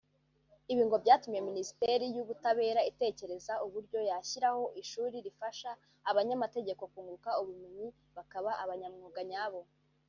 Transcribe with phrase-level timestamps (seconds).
[0.71, 5.69] Ibi ngo byatumye Minisiteri y’Ubutabera itekereza uburyo yashyiraho ishuri rifasha
[6.09, 9.61] abanyamategeko kunguka ubumenyi bakaba abanyamwuga nyabo